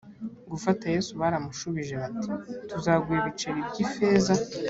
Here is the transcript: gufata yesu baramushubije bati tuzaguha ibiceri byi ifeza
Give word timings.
gufata 0.51 0.83
yesu 0.95 1.11
baramushubije 1.21 1.93
bati 2.01 2.29
tuzaguha 2.69 3.17
ibiceri 3.21 3.59
byi 3.69 3.81
ifeza 3.85 4.33